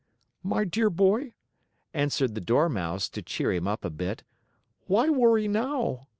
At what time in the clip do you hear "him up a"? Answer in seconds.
3.53-3.91